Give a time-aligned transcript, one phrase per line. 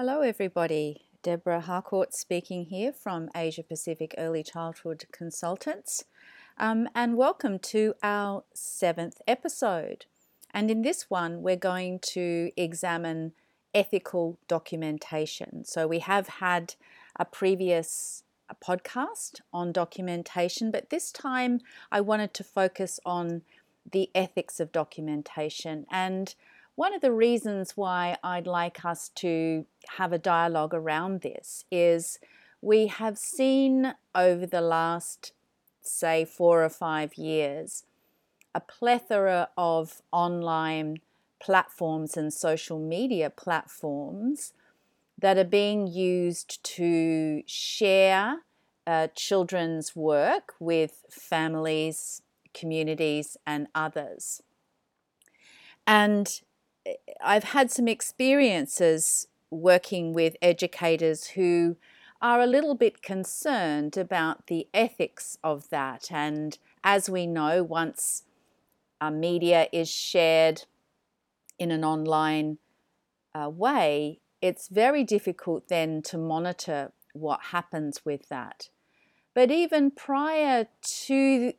[0.00, 1.08] Hello, everybody.
[1.24, 6.04] Deborah Harcourt speaking here from Asia Pacific Early Childhood Consultants,
[6.56, 10.06] um, and welcome to our seventh episode.
[10.54, 13.32] And in this one, we're going to examine
[13.74, 15.64] ethical documentation.
[15.64, 16.76] So, we have had
[17.16, 18.22] a previous
[18.64, 21.58] podcast on documentation, but this time
[21.90, 23.42] I wanted to focus on
[23.90, 26.36] the ethics of documentation and
[26.78, 29.66] one of the reasons why I'd like us to
[29.96, 32.20] have a dialogue around this is
[32.62, 35.32] we have seen over the last,
[35.80, 37.82] say, four or five years,
[38.54, 40.98] a plethora of online
[41.40, 44.52] platforms and social media platforms
[45.18, 48.42] that are being used to share
[48.86, 52.22] uh, children's work with families,
[52.54, 54.44] communities, and others.
[55.84, 56.40] And
[57.20, 61.76] I've had some experiences working with educators who
[62.20, 66.10] are a little bit concerned about the ethics of that.
[66.10, 68.24] And as we know, once
[69.00, 70.64] a media is shared
[71.58, 72.58] in an online
[73.34, 78.68] uh, way, it's very difficult then to monitor what happens with that.
[79.34, 80.66] But even prior
[81.06, 81.52] to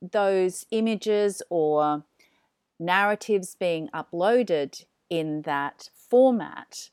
[0.00, 2.04] those images or
[2.78, 6.90] narratives being uploaded in that format,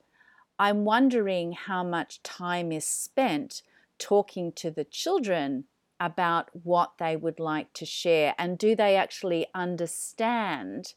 [0.58, 3.62] I'm wondering how much time is spent
[3.98, 5.66] talking to the children
[6.00, 10.94] about what they would like to share and do they actually understand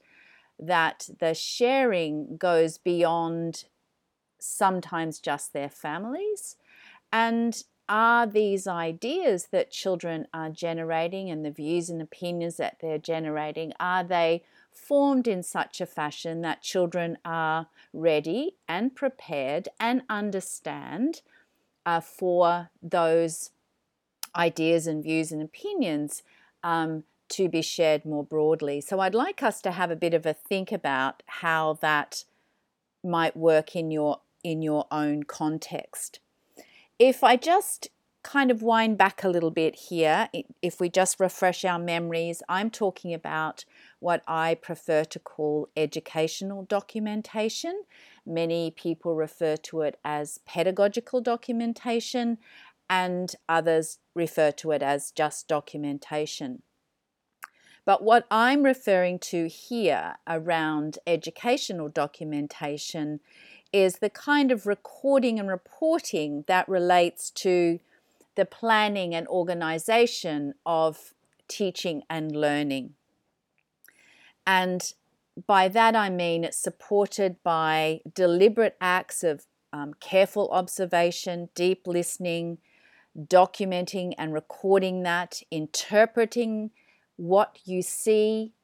[0.59, 3.65] that the sharing goes beyond
[4.41, 6.57] sometimes just their families?
[7.13, 12.99] And are these ideas that children are generating and the views and opinions that they're
[12.99, 14.43] generating are they
[14.79, 21.23] formed in such a fashion that children are ready and prepared and understand
[21.85, 23.51] uh, for those
[24.37, 26.23] ideas and views and opinions
[26.63, 28.81] um, to be shared more broadly.
[28.81, 32.25] So I'd like us to have a bit of a think about how that
[33.05, 36.21] might work in your in your own context.
[36.99, 37.89] If I just
[38.23, 40.29] kind of wind back a little bit here,
[40.63, 43.65] if we just refresh our memories, I'm talking about
[44.01, 47.83] what I prefer to call educational documentation.
[48.25, 52.39] Many people refer to it as pedagogical documentation,
[52.91, 56.63] and others refer to it as just documentation.
[57.85, 63.21] But what I'm referring to here around educational documentation
[63.73, 67.81] is the kind of recording and reporting that relates to
[68.35, 71.15] the planning and organization of
[71.49, 72.95] teaching and learning.
[74.49, 74.95] And
[75.47, 79.45] by that I mean it's supported by deliberate acts of
[79.75, 82.57] um, careful observation, deep listening,
[83.15, 86.71] documenting and recording that, interpreting
[87.17, 88.55] what you see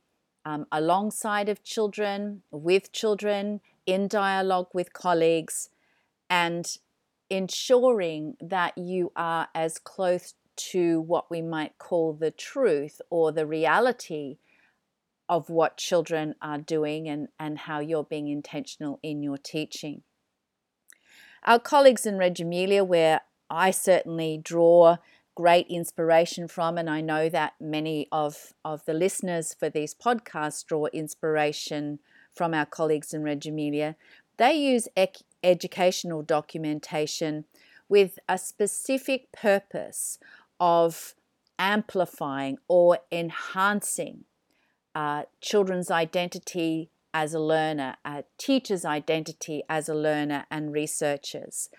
[0.46, 5.68] um, alongside of children, with children, in dialogue with colleagues,
[6.30, 6.78] and
[7.28, 13.46] ensuring that you are as close to what we might call the truth or the
[13.46, 14.38] reality
[15.28, 20.02] of what children are doing and, and how you're being intentional in your teaching.
[21.44, 23.20] Our colleagues in Reggio Emilia, where
[23.50, 24.96] I certainly draw
[25.34, 30.64] great inspiration from, and I know that many of, of the listeners for these podcasts
[30.64, 31.98] draw inspiration
[32.32, 33.96] from our colleagues in Reggio Emilia,
[34.36, 34.88] they use
[35.42, 37.44] educational documentation
[37.88, 40.18] with a specific purpose
[40.58, 41.14] of
[41.58, 44.24] amplifying or enhancing
[44.94, 51.70] uh, children's identity as a learner, a teacher's identity as a learner, and researchers.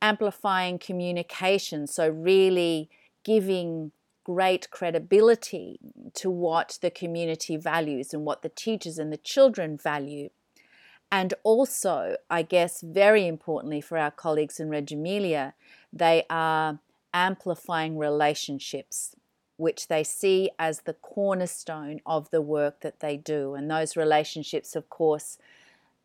[0.00, 2.90] Amplifying communication, so really
[3.24, 3.92] giving
[4.24, 5.78] great credibility
[6.14, 10.28] to what the community values and what the teachers and the children value.
[11.10, 15.54] And also, I guess, very importantly for our colleagues in Reggio Emilia,
[15.92, 16.78] they are
[17.12, 19.14] amplifying relationships,
[19.62, 23.54] which they see as the cornerstone of the work that they do.
[23.54, 25.38] And those relationships, of course,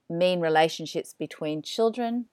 [0.08, 2.26] mean relationships between children,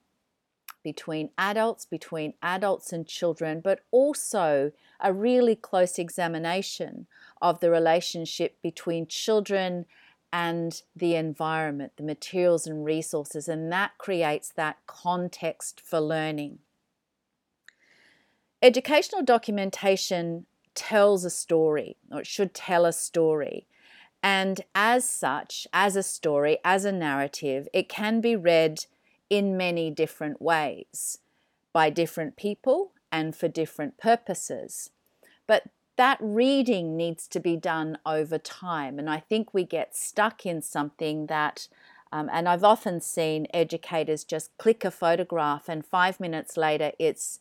[0.82, 7.06] between adults, between adults and children, but also a really close examination
[7.40, 9.86] of the relationship between children
[10.30, 16.58] and the environment, the materials and resources, and that creates that context for learning.
[18.60, 20.44] Educational documentation
[20.74, 23.66] tells a story, or it should tell a story.
[24.22, 28.86] And as such, as a story, as a narrative, it can be read
[29.28, 31.18] in many different ways
[31.72, 34.90] by different people and for different purposes.
[35.46, 35.64] But
[35.96, 38.98] that reading needs to be done over time.
[38.98, 41.68] And I think we get stuck in something that,
[42.10, 47.40] um, and I've often seen educators just click a photograph and five minutes later it's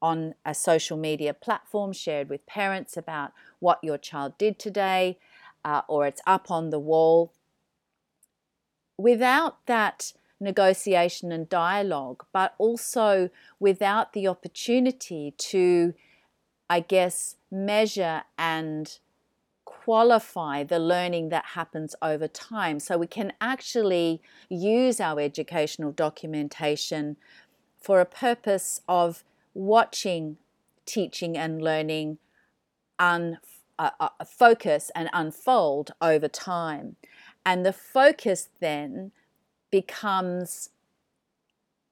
[0.00, 5.18] on a social media platform shared with parents about what your child did today,
[5.64, 7.32] uh, or it's up on the wall.
[8.96, 15.94] Without that negotiation and dialogue, but also without the opportunity to,
[16.70, 18.98] I guess, measure and
[19.64, 22.78] qualify the learning that happens over time.
[22.78, 27.16] So we can actually use our educational documentation
[27.80, 29.24] for a purpose of
[29.58, 30.36] watching
[30.86, 32.18] teaching and learning
[32.98, 33.38] un,
[33.78, 36.96] uh, uh, focus and unfold over time.
[37.44, 39.10] And the focus then
[39.70, 40.70] becomes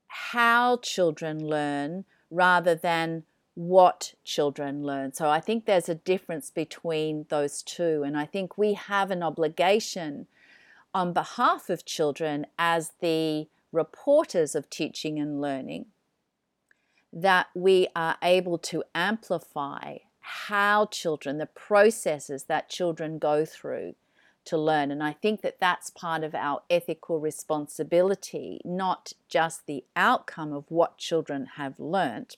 [0.07, 3.25] how children learn rather than
[3.55, 5.13] what children learn.
[5.13, 8.03] So I think there's a difference between those two.
[8.05, 10.27] And I think we have an obligation
[10.95, 15.87] on behalf of children as the reporters of teaching and learning
[17.17, 23.95] that we are able to amplify how children, the processes that children go through
[24.45, 24.91] to learn.
[24.91, 30.67] And I think that that's part of our ethical responsibility, not just the outcome of
[30.69, 32.37] what children have learnt,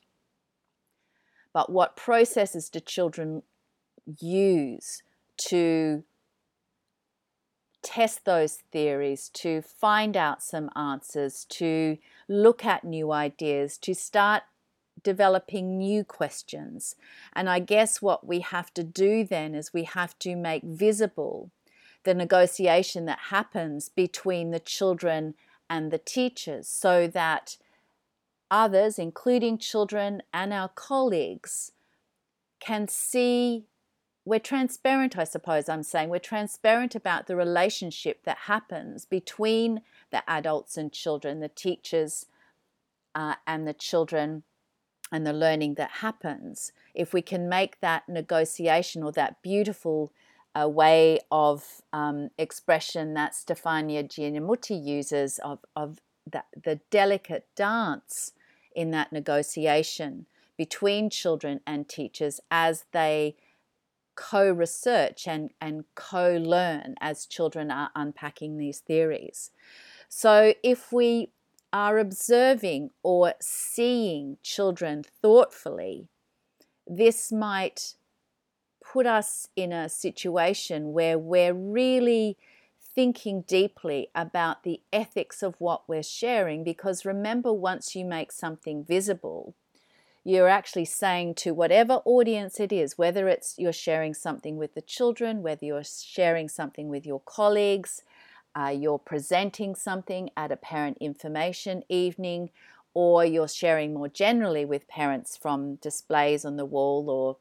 [1.53, 3.43] but what processes do children
[4.21, 5.03] use
[5.49, 6.05] to
[7.83, 11.99] test those theories, to find out some answers, to
[12.29, 14.45] look at new ideas, to start
[15.03, 16.97] developing new questions.
[17.33, 21.51] And I guess what we have to do then is we have to make visible
[22.05, 25.35] the negotiation that happens between the children
[25.69, 27.59] and the teachers so that
[28.51, 31.73] others, including children and our colleagues,
[32.61, 33.67] can see
[34.25, 36.11] we're transparent, I suppose I'm saying.
[36.11, 39.81] We're transparent about the relationship that happens between
[40.11, 42.27] the adults and children, the teachers
[43.15, 44.43] uh, and the children,
[45.11, 46.73] and the learning that happens.
[46.95, 50.13] If we can make that negotiation or that beautiful
[50.55, 56.01] a way of um, expression that Stefania Giamminuti uses of, of
[56.31, 58.33] the, the delicate dance
[58.75, 60.27] in that negotiation
[60.57, 63.37] between children and teachers as they
[64.17, 69.53] co research and, and co learn as children are unpacking these theories.
[70.09, 71.31] So, if we
[71.73, 76.09] are observing or seeing children thoughtfully,
[76.87, 77.95] this might
[78.93, 82.37] put us in a situation where we're really
[82.81, 88.83] thinking deeply about the ethics of what we're sharing because remember, once you make something
[88.83, 89.55] visible,
[90.25, 94.83] you're actually saying to whatever audience it is, whether it's you're sharing something with the
[94.83, 98.03] children, whether you're sharing something with your colleagues,
[98.59, 102.51] uh, you're presenting something at a parent information evening,
[102.95, 107.37] or you're sharing more generally with parents from displays on the wall or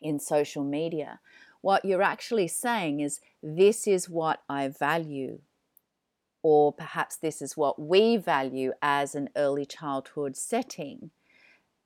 [0.00, 1.18] in social media.
[1.60, 5.40] What you're actually saying is, This is what I value.
[6.42, 11.10] Or perhaps this is what we value as an early childhood setting.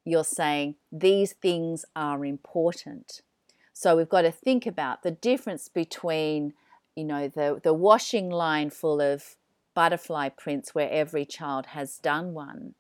[0.05, 3.23] You're saying these things are important.
[3.73, 6.53] So we've got to think about the difference between,
[6.97, 9.37] you know, the, the washing line full of
[9.75, 12.75] butterfly prints where every child has done one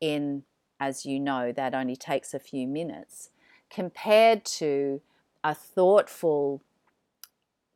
[0.00, 0.44] in,
[0.78, 3.30] as you know, that only takes a few minutes
[3.70, 5.00] compared to
[5.42, 6.62] a thoughtful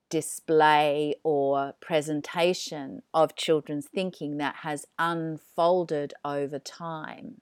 [0.09, 7.41] display or presentation of children's thinking that has unfolded over time.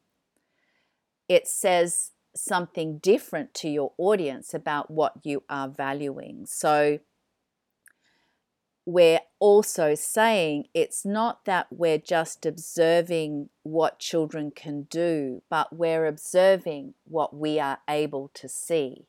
[1.29, 6.47] It says something different to your audience about what you are valuing.
[6.47, 7.01] So,
[8.87, 16.07] we're also saying it's not that we're just observing what children can do, but we're
[16.07, 19.07] observing what we are able to see.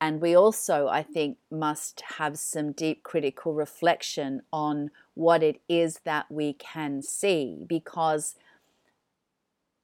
[0.00, 6.00] And we also, I think, must have some deep critical reflection on what it is
[6.04, 8.34] that we can see because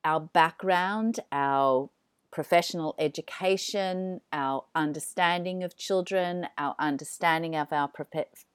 [0.05, 1.91] our background, our
[2.31, 7.91] professional education, our understanding of children, our understanding of our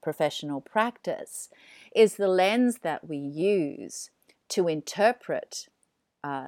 [0.02, 1.50] professional practice
[1.94, 4.10] is the lens that we use
[4.50, 5.68] to interpret
[6.24, 6.48] uh,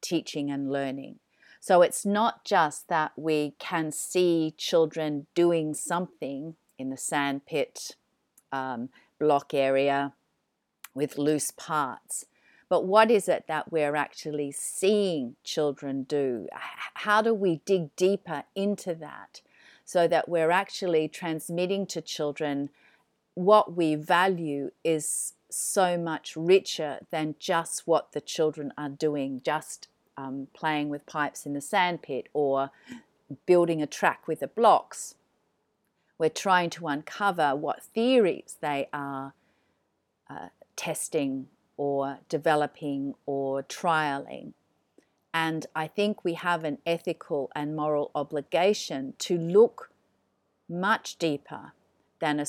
[0.00, 1.18] teaching and learning.
[1.60, 7.96] So it's not just that we can see children doing something in the sandpit
[8.50, 8.88] um,
[9.18, 10.14] block area
[10.94, 12.24] with loose parts,
[12.70, 16.46] but what is it that we're actually seeing children do?
[16.94, 19.42] How do we dig deeper into that
[19.84, 22.70] so that we're actually transmitting to children
[23.34, 29.88] what we value is so much richer than just what the children are doing, just
[30.16, 32.70] um, playing with pipes in the sandpit or
[33.46, 35.16] building a track with the blocks.
[36.18, 39.32] We're trying to uncover what theories they are
[40.28, 41.48] uh, testing
[41.80, 44.52] or developing or trialing.
[45.32, 49.90] And I think we have an ethical and moral obligation to look
[50.68, 51.72] much deeper
[52.18, 52.44] than a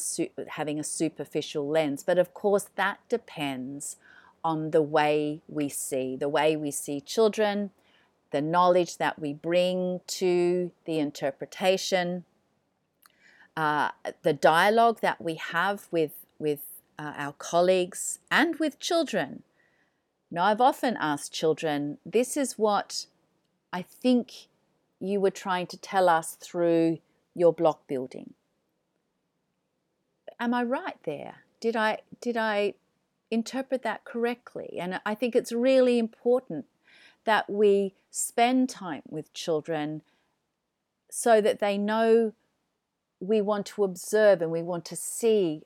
[0.49, 2.03] having a superficial lens.
[2.03, 3.95] But of course, that depends
[4.43, 7.71] on the way we see, the way we see children,
[8.31, 12.25] the knowledge that we bring to the interpretation,
[13.55, 13.91] uh,
[14.23, 16.65] the dialogue that we have with, with
[16.97, 19.43] uh, our colleagues and with children.
[20.29, 23.05] Now, I've often asked children, this is what
[23.73, 24.47] I think
[24.99, 26.99] you were trying to tell us through
[27.33, 28.33] your block building
[30.41, 31.35] am I right there?
[31.61, 32.73] Did I did I
[33.29, 34.77] interpret that correctly?
[34.79, 36.65] And I think it's really important
[37.23, 40.01] that we spend time with children
[41.09, 42.33] so that they know
[43.19, 45.61] we want to observe and we want to see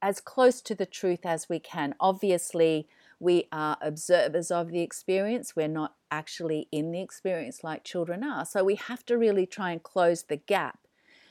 [0.00, 1.94] as close to the truth as we can.
[2.00, 2.88] Obviously,
[3.20, 5.56] we are observers of the experience.
[5.56, 8.44] We're not actually in the experience like children are.
[8.44, 10.78] So we have to really try and close the gap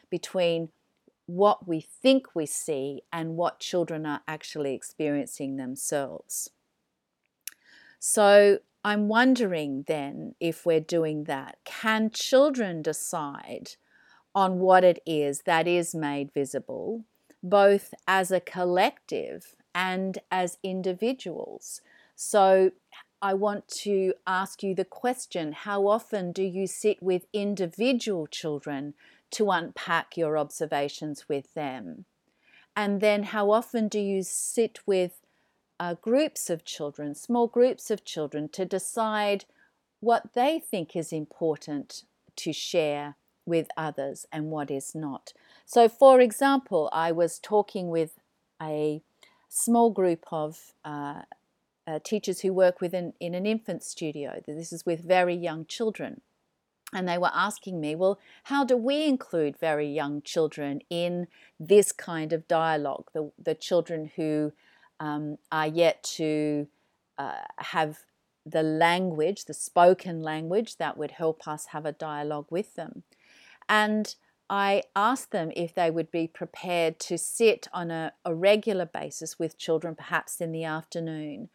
[0.10, 0.70] between
[1.26, 6.50] what we think we see and what children are actually experiencing themselves.
[8.00, 11.58] So I'm wondering then if we're doing that.
[11.66, 13.72] Can children decide
[14.34, 17.04] on what it is that is made visible,
[17.44, 21.82] both as a collective and as individuals?
[22.16, 22.72] So
[23.22, 28.94] I want to ask you the question how often do you sit with individual children
[29.32, 32.06] to unpack your observations with them?
[32.76, 35.20] And then, how often do you sit with
[35.80, 39.46] uh, groups of children, small groups of children, to decide
[40.00, 42.04] what they think is important
[42.36, 43.16] to share
[43.48, 45.34] with others and what is not?
[45.68, 48.18] So, for example, I was talking with
[48.62, 49.02] a
[49.50, 51.24] small group of uh,
[51.86, 54.42] uh, teachers who work within in an infant studio.
[54.48, 56.22] This is with very young children
[56.94, 61.28] and they were asking me, well, how do we include very young children in
[61.60, 63.10] this kind of dialogue?
[63.14, 64.54] The, the children who
[65.02, 66.68] um, are yet to
[67.18, 68.00] uh, have
[68.46, 73.04] the language, the spoken language that would help us have a dialogue with them.
[73.68, 74.16] And
[74.50, 79.38] I asked them if they would be prepared to sit on a, a regular basis
[79.38, 81.50] with children, perhaps in the afternoon,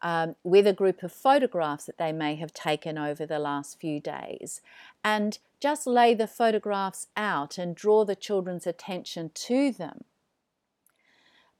[0.00, 4.00] um, with a group of photographs that they may have taken over the last few
[4.00, 4.62] days
[5.04, 10.04] and just lay the photographs out and draw the children's attention to them.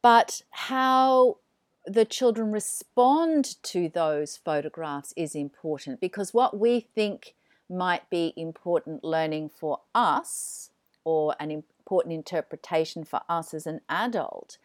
[0.00, 1.38] But how
[1.84, 7.34] the children respond to those photographs is important because what we think
[7.68, 10.67] might be important learning for us
[11.08, 14.58] or an important interpretation for us as an adult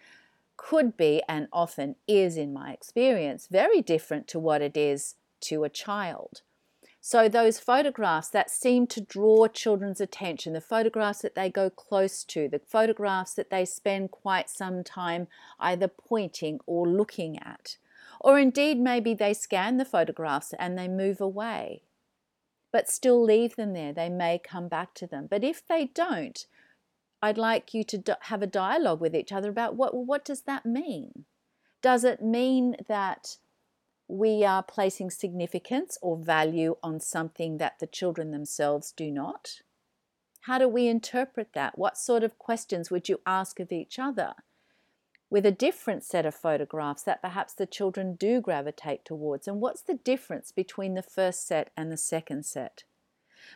[0.58, 5.64] could be and often is, in my experience, very different to what it is to
[5.64, 6.42] a child.
[7.00, 12.26] So, those photographs that seem to draw children's attention, the photographs that they go close
[12.26, 15.30] to, the photographs that they spend quite some time
[15.62, 17.78] either pointing or looking at,
[18.20, 21.84] or indeed maybe they scan the photographs and they move away,
[22.74, 23.94] but still leave them there.
[23.94, 25.28] They may come back to them.
[25.30, 26.46] But if they don't,
[27.22, 30.66] I'd like you to have a dialogue with each other about what what does that
[30.66, 31.24] mean?
[31.82, 33.38] Does it mean that
[34.10, 39.62] we are placing significance or value on something that the children themselves do not?
[40.42, 41.78] How do we interpret that?
[41.78, 44.34] What sort of questions would you ask of each other?
[45.34, 49.82] With a different set of photographs that perhaps the children do gravitate towards, and what's
[49.82, 52.84] the difference between the first set and the second set?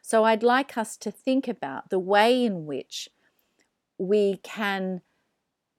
[0.01, 3.09] So, I'd like us to think about the way in which
[3.99, 5.01] we can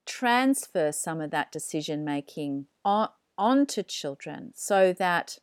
[0.07, 5.41] transfer some of that decision making on, onto children so that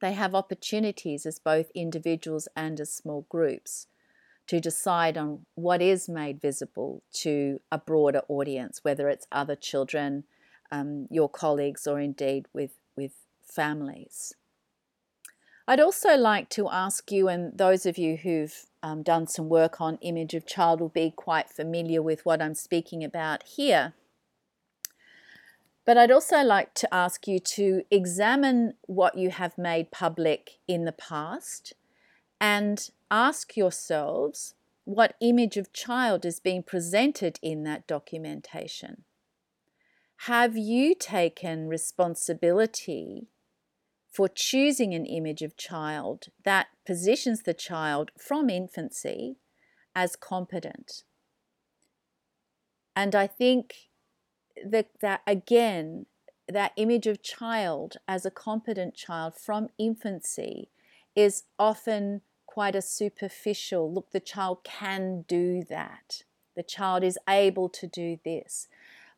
[0.00, 3.86] they have opportunities as both individuals and as small groups
[4.48, 10.24] to decide on what is made visible to a broader audience, whether it's other children,
[10.72, 13.12] um, your colleagues, or indeed with, with
[13.42, 14.34] families.
[15.66, 19.82] I'd also like to ask you, and those of you who've um, done some work
[19.82, 23.92] on image of child will be quite familiar with what I'm speaking about here.
[25.84, 30.86] But I'd also like to ask you to examine what you have made public in
[30.86, 31.74] the past
[32.40, 39.04] and ask yourselves what image of child is being presented in that documentation.
[40.22, 43.28] Have you taken responsibility
[44.10, 49.36] for choosing an image of child that positions the child from infancy
[49.94, 51.04] as competent?
[52.96, 53.74] And I think
[54.64, 56.06] that, that again,
[56.48, 60.70] that image of child as a competent child from infancy
[61.14, 66.24] is often quite a superficial look, the child can do that.
[66.56, 68.66] The child is able to do this.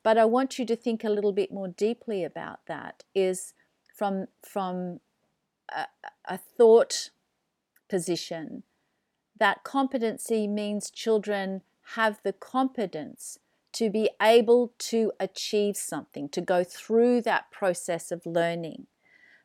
[0.03, 3.55] But I want you to think a little bit more deeply about that is
[3.95, 5.01] from, from
[5.75, 5.87] a,
[6.27, 7.11] a thought
[7.89, 8.65] position
[9.39, 11.63] that competency means children
[11.95, 13.39] have the competence
[13.73, 18.87] to be able to achieve something, to go through that process of learning.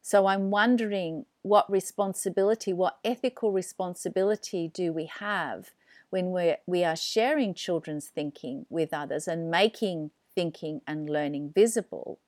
[0.08, 5.72] So I'm wondering what responsibility, what ethical responsibility do we have
[6.12, 12.20] when we're, we are sharing children's thinking with others and making thinking and learning visible?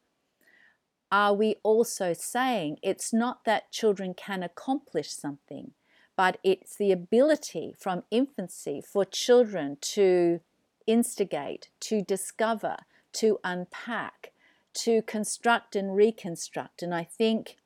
[1.12, 5.74] Are we also saying it's not that children can accomplish something,
[6.15, 10.39] but it's the ability from infancy for children to
[10.88, 12.77] instigate, to discover,
[13.13, 14.31] to unpack,
[14.74, 16.81] to construct and reconstruct.
[16.81, 17.57] And I think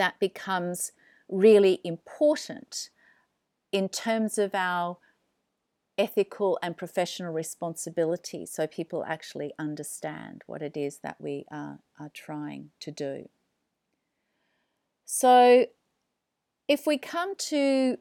[0.00, 0.92] that becomes
[1.28, 2.88] really important
[3.70, 4.96] in terms of our
[5.98, 12.10] ethical and professional responsibility so people actually understand what it is that we are, are
[12.14, 13.28] trying to do.
[15.04, 15.66] So,
[16.66, 17.98] if we come to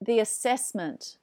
[0.00, 1.18] the assessment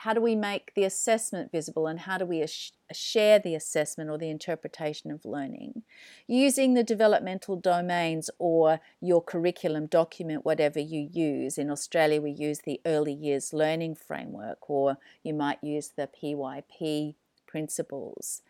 [0.00, 2.42] how do we make the assessment visible and how do we
[2.90, 5.82] share the assessment or the interpretation of learning?
[6.26, 11.58] Using the developmental domains or your curriculum document whatever you use.
[11.58, 17.14] In australia we use the early years learning framework or you might use the PYP
[17.46, 18.40] principles.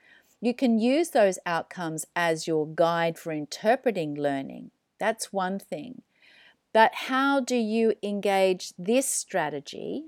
[0.41, 4.71] You can use those outcomes as your guide for interpreting learning.
[5.01, 6.03] That's one thing.
[6.73, 10.05] But how do you engage this strategy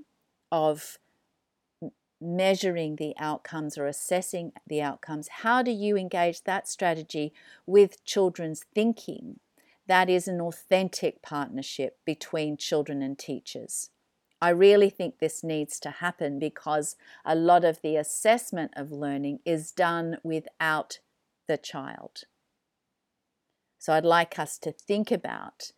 [0.49, 0.99] of
[2.23, 7.33] measuring the outcomes or assessing the outcomes, how do you engage that strategy
[7.65, 9.39] with children's thinking?
[9.87, 13.89] That is an authentic partnership between children and teachers.
[14.41, 19.39] I really think this needs to happen because a lot of the assessment of learning
[19.45, 20.99] is done without
[21.47, 22.23] the child.
[23.79, 25.71] So I'd like us to think about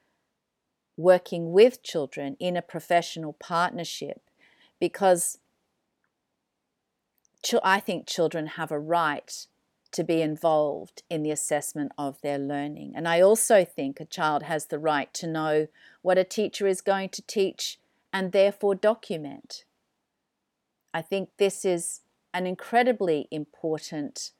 [0.97, 4.21] working with children in a professional partnership
[4.79, 5.39] because
[7.63, 9.47] I think children have a right
[9.91, 12.93] to be involved in the assessment of their learning.
[12.95, 15.67] And I also think a child has the right to know
[16.01, 17.79] what a teacher is going to teach
[18.11, 19.63] and therefore document.
[20.93, 22.01] I think this is
[22.33, 24.31] an incredibly important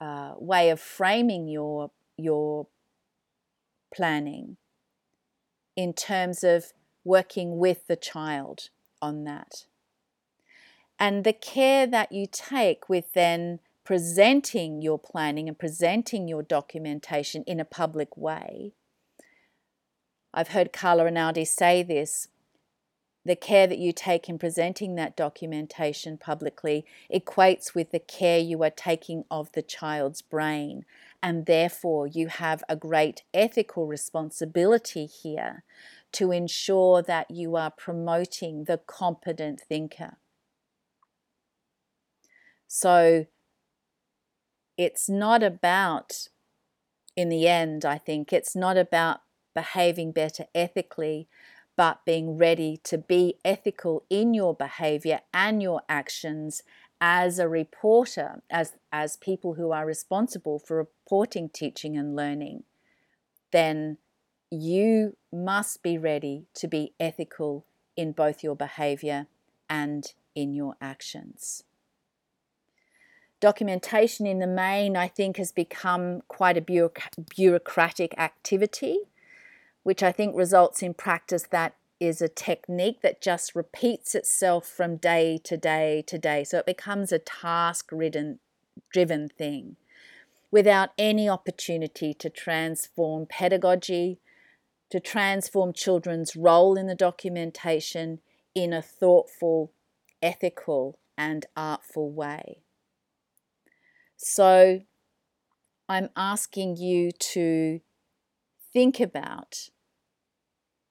[0.00, 2.66] uh, way of framing your, your
[3.94, 4.56] planning
[5.76, 6.72] in terms of
[7.04, 8.68] working with the child
[9.00, 9.64] on that
[10.98, 17.42] and the care that you take with then presenting your planning and presenting your documentation
[17.46, 18.72] in a public way.
[20.32, 22.28] I've heard Carla Rinaldi say this
[23.26, 28.62] the care that you take in presenting that documentation publicly equates with the care you
[28.62, 30.84] are taking of the child's brain,
[31.22, 35.62] and therefore you have a great ethical responsibility here
[36.12, 40.18] to ensure that you are promoting the competent thinker.
[42.66, 43.26] So
[44.76, 46.28] it's not about,
[47.16, 49.20] in the end, I think, it's not about
[49.54, 51.28] behaving better ethically,
[51.76, 56.62] but being ready to be ethical in your behavior and your actions
[57.00, 62.62] as a reporter, as, as people who are responsible for reporting teaching and learning,
[63.52, 63.98] then
[64.50, 69.26] you must be ready to be ethical in both your behavior
[69.68, 71.64] and in your actions
[73.44, 76.88] documentation in the main, I think, has become quite a
[77.36, 79.00] bureaucratic activity,
[79.82, 84.96] which I think results in practice that is a technique that just repeats itself from
[84.96, 86.42] day to day to day.
[86.42, 88.38] So it becomes a task ridden
[88.90, 89.76] driven thing
[90.50, 94.20] without any opportunity to transform pedagogy,
[94.88, 98.20] to transform children's role in the documentation
[98.54, 99.70] in a thoughtful,
[100.22, 102.63] ethical, and artful way.
[104.26, 104.80] So
[105.86, 107.80] I'm asking you to
[108.72, 109.68] think about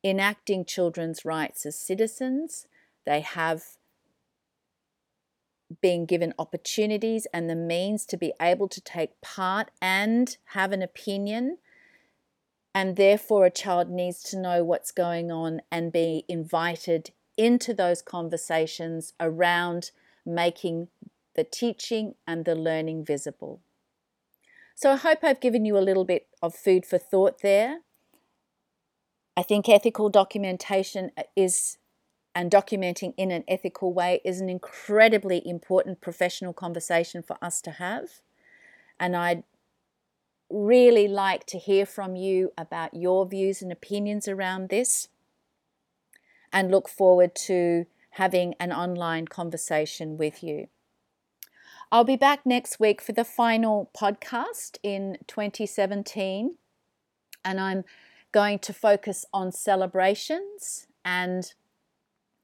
[0.03, 2.67] enacting children's rights as citizens.
[3.07, 3.63] They have
[5.81, 10.83] been given opportunities and the means to be able to take part and have an
[10.83, 11.57] opinion.
[12.75, 18.03] And therefore, a child needs to know what's going on and be invited into those
[18.03, 19.89] conversations around
[20.23, 20.89] making
[21.35, 23.61] the teaching and the learning visible.
[24.75, 27.79] So, I hope I've given you a little bit of food for thought there.
[29.35, 31.77] I think ethical documentation uh, is
[32.35, 37.71] and documenting in an ethical way is an incredibly important professional conversation for us to
[37.71, 38.21] have.
[38.99, 39.43] And I'd
[40.49, 45.09] really like to hear from you about your views and opinions around this
[46.51, 50.67] and look forward to having an online conversation with you.
[51.93, 56.55] I'll be back next week for the final podcast in 2017,
[57.45, 57.83] and I'm
[58.31, 61.53] going to focus on celebrations and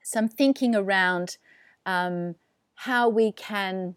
[0.04, 1.38] some thinking around
[1.84, 2.36] um,
[2.76, 3.96] how we can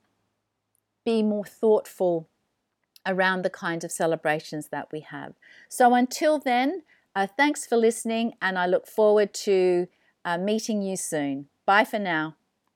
[1.05, 2.31] be more thoughtful
[3.05, 5.35] around the kinds of celebrations that we have.
[5.69, 6.85] So until then,
[7.15, 9.87] uh, thanks for listening, and I look forward to
[10.25, 11.49] uh, meeting you soon.
[11.67, 12.37] Bye for now.